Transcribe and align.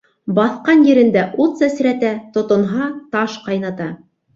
Баҫҡан 0.37 0.81
ерендә 0.87 1.27
ут 1.47 1.61
сәсрәтә, 1.65 2.13
тотонһа, 2.41 2.93
таш 3.17 3.41
ҡайната. 3.51 3.97